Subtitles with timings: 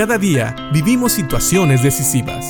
[0.00, 2.46] Cada día vivimos situaciones decisivas.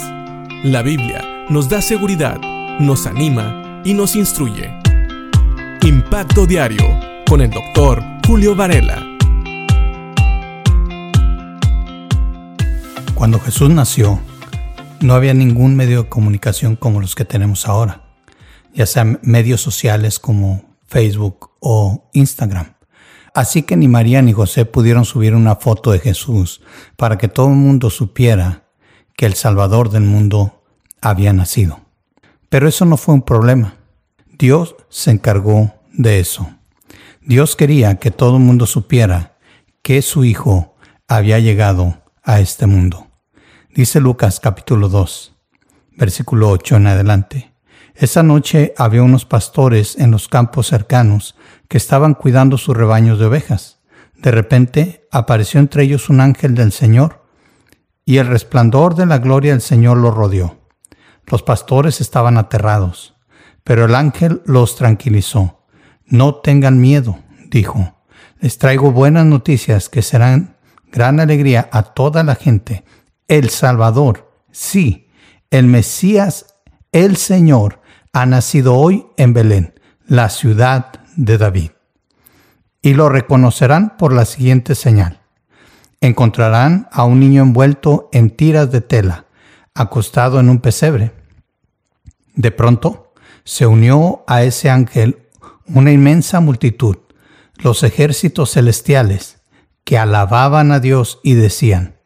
[0.63, 2.39] La Biblia nos da seguridad,
[2.79, 4.73] nos anima y nos instruye.
[5.83, 6.85] Impacto Diario
[7.29, 9.05] con el doctor Julio Varela.
[13.17, 14.21] Cuando Jesús nació,
[15.01, 18.05] no había ningún medio de comunicación como los que tenemos ahora,
[18.73, 22.80] ya sean medios sociales como Facebook o Instagram.
[23.35, 26.63] Así que ni María ni José pudieron subir una foto de Jesús
[26.97, 28.65] para que todo el mundo supiera
[29.17, 30.63] que el Salvador del mundo
[31.01, 31.81] había nacido.
[32.49, 33.77] Pero eso no fue un problema.
[34.39, 36.51] Dios se encargó de eso.
[37.21, 39.37] Dios quería que todo el mundo supiera
[39.83, 40.75] que su Hijo
[41.07, 43.07] había llegado a este mundo.
[43.75, 45.37] Dice Lucas capítulo 2,
[45.97, 47.53] versículo 8 en adelante.
[47.95, 51.37] Esa noche había unos pastores en los campos cercanos
[51.71, 53.79] que estaban cuidando sus rebaños de ovejas.
[54.17, 57.25] De repente apareció entre ellos un ángel del Señor,
[58.05, 60.59] y el resplandor de la gloria del Señor los rodeó.
[61.27, 63.15] Los pastores estaban aterrados,
[63.63, 65.65] pero el ángel los tranquilizó.
[66.07, 67.95] No tengan miedo, dijo.
[68.41, 70.57] Les traigo buenas noticias que serán
[70.91, 72.85] gran alegría a toda la gente.
[73.29, 75.09] El Salvador, sí,
[75.51, 76.57] el Mesías,
[76.91, 77.81] el Señor,
[78.13, 81.71] ha nacido hoy en Belén, la ciudad de David.
[82.81, 85.21] Y lo reconocerán por la siguiente señal.
[86.01, 89.27] Encontrarán a un niño envuelto en tiras de tela,
[89.75, 91.13] acostado en un pesebre.
[92.35, 93.13] De pronto
[93.45, 95.29] se unió a ese ángel
[95.67, 96.97] una inmensa multitud,
[97.57, 99.43] los ejércitos celestiales,
[99.85, 101.97] que alababan a Dios y decían,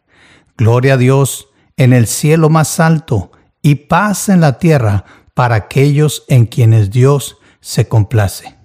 [0.57, 3.31] Gloria a Dios en el cielo más alto
[3.63, 8.64] y paz en la tierra para aquellos en quienes Dios se complace.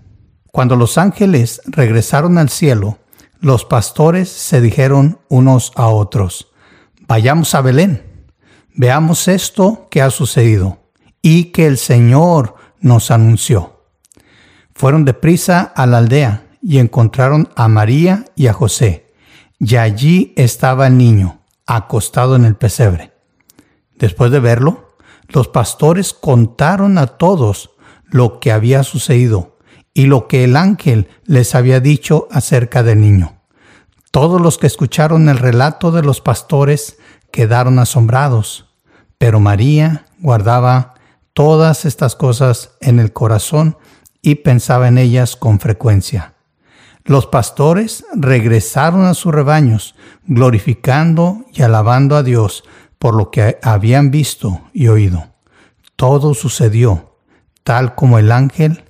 [0.52, 2.98] Cuando los ángeles regresaron al cielo,
[3.40, 6.52] los pastores se dijeron unos a otros,
[7.08, 8.26] vayamos a Belén,
[8.74, 10.80] veamos esto que ha sucedido
[11.22, 13.86] y que el Señor nos anunció.
[14.74, 19.14] Fueron deprisa a la aldea y encontraron a María y a José,
[19.60, 23.14] y allí estaba el niño, acostado en el pesebre.
[23.96, 24.96] Después de verlo,
[25.28, 27.72] los pastores contaron a todos
[28.08, 29.59] lo que había sucedido
[30.00, 33.42] y lo que el ángel les había dicho acerca del niño.
[34.12, 36.98] Todos los que escucharon el relato de los pastores
[37.34, 38.74] quedaron asombrados,
[39.18, 40.94] pero María guardaba
[41.34, 43.76] todas estas cosas en el corazón
[44.22, 46.36] y pensaba en ellas con frecuencia.
[47.04, 52.64] Los pastores regresaron a sus rebaños, glorificando y alabando a Dios
[53.00, 55.26] por lo que habían visto y oído.
[55.98, 57.18] Todo sucedió
[57.66, 58.86] tal como el ángel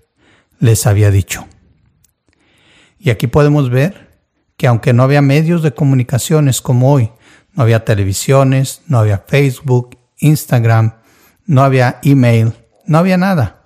[0.59, 1.47] les había dicho.
[2.99, 4.09] Y aquí podemos ver
[4.57, 7.11] que aunque no había medios de comunicaciones como hoy,
[7.53, 10.95] no había televisiones, no había Facebook, Instagram,
[11.45, 12.53] no había email,
[12.85, 13.63] no había nada.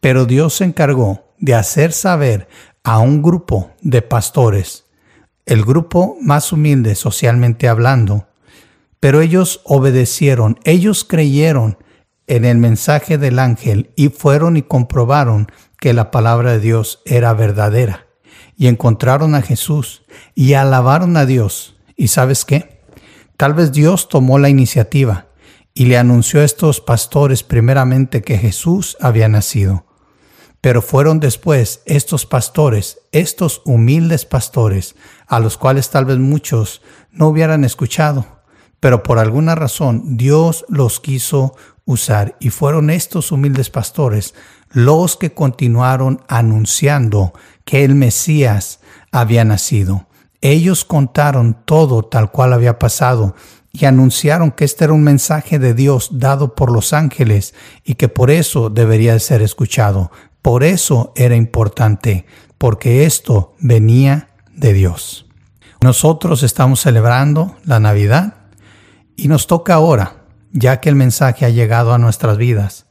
[0.00, 2.48] Pero Dios se encargó de hacer saber
[2.82, 4.86] a un grupo de pastores,
[5.44, 8.28] el grupo más humilde socialmente hablando,
[9.00, 11.78] pero ellos obedecieron, ellos creyeron
[12.26, 17.32] en el mensaje del ángel y fueron y comprobaron que la palabra de Dios era
[17.34, 18.06] verdadera.
[18.56, 20.02] Y encontraron a Jesús
[20.34, 21.76] y alabaron a Dios.
[21.96, 22.82] ¿Y sabes qué?
[23.36, 25.26] Tal vez Dios tomó la iniciativa
[25.74, 29.84] y le anunció a estos pastores primeramente que Jesús había nacido.
[30.62, 36.80] Pero fueron después estos pastores, estos humildes pastores, a los cuales tal vez muchos
[37.12, 38.24] no hubieran escuchado,
[38.80, 41.54] pero por alguna razón Dios los quiso
[41.86, 44.34] usar y fueron estos humildes pastores
[44.70, 47.32] los que continuaron anunciando
[47.64, 48.80] que el Mesías
[49.10, 50.06] había nacido.
[50.42, 53.34] Ellos contaron todo tal cual había pasado
[53.72, 57.54] y anunciaron que este era un mensaje de Dios dado por los ángeles
[57.84, 60.10] y que por eso debería ser escuchado.
[60.42, 62.26] Por eso era importante,
[62.58, 65.26] porque esto venía de Dios.
[65.82, 68.34] Nosotros estamos celebrando la Navidad
[69.16, 70.25] y nos toca ahora,
[70.56, 72.86] ya que el mensaje ha llegado a nuestras vidas,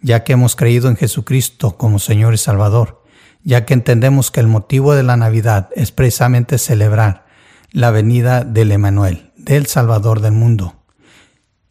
[0.00, 3.02] ya que hemos creído en Jesucristo como Señor y Salvador,
[3.42, 7.26] ya que entendemos que el motivo de la Navidad es precisamente celebrar
[7.72, 10.84] la venida del Emanuel, del Salvador del mundo.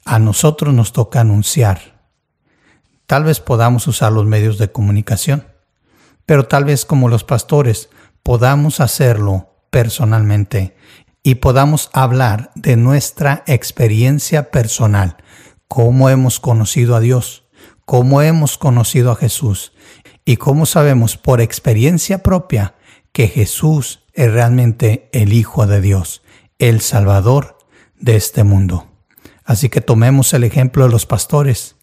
[0.04, 1.98] A nosotros nos toca anunciar.
[3.06, 5.46] Tal vez podamos usar los medios de comunicación,
[6.26, 7.90] pero tal vez como los pastores
[8.22, 10.76] podamos hacerlo personalmente
[11.28, 15.18] y podamos hablar de nuestra experiencia personal,
[15.68, 17.50] cómo hemos conocido a Dios,
[17.84, 19.74] cómo hemos conocido a Jesús
[20.24, 22.76] y cómo sabemos por experiencia propia
[23.12, 26.22] que Jesús es realmente el Hijo de Dios,
[26.60, 27.58] el Salvador
[28.00, 28.88] de este mundo.
[29.44, 31.76] Así que tomemos el ejemplo de los pastores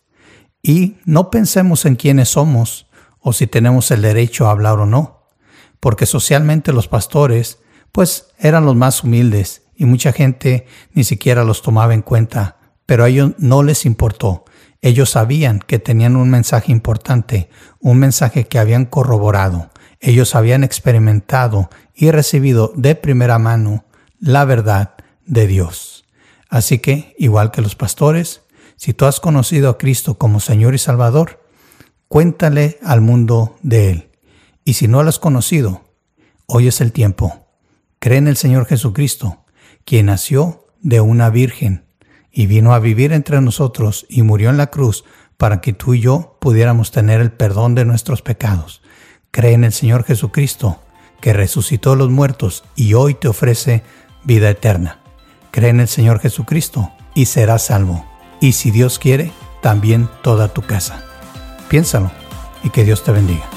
[0.63, 2.87] y no pensemos en quiénes somos
[3.21, 5.27] o si tenemos el derecho a hablar o no,
[5.81, 7.59] porque socialmente los pastores
[7.95, 12.57] pues eran los más humildes y mucha gente ni siquiera los tomaba en cuenta,
[12.87, 14.45] pero a ellos no les importó.
[14.83, 19.71] Ellos sabían que tenían un mensaje importante, un mensaje que habían corroborado.
[20.01, 23.85] Ellos habían experimentado y recibido de primera mano
[24.19, 26.05] la verdad de Dios.
[26.49, 28.43] Así que, igual que los pastores,
[28.75, 31.47] si tú has conocido a Cristo como Señor y Salvador,
[32.09, 34.11] cuéntale al mundo de Él.
[34.65, 35.83] Y si no lo has conocido,
[36.47, 37.44] hoy es el tiempo.
[38.05, 39.47] Cree en el Señor Jesucristo,
[39.87, 41.87] quien nació de una virgen
[42.31, 45.07] y vino a vivir entre nosotros y murió en la cruz
[45.39, 48.83] para que tú y yo pudiéramos tener el perdón de nuestros pecados.
[49.31, 50.83] Cree en el Señor Jesucristo,
[51.23, 53.83] que resucitó a los muertos y hoy te ofrece
[54.23, 55.01] vida eterna.
[55.51, 58.05] Cree en el Señor Jesucristo y serás salvo.
[58.39, 61.03] Y si Dios quiere, también toda tu casa.
[61.71, 62.11] Piénsalo
[62.63, 63.49] y que Dios te bendiga.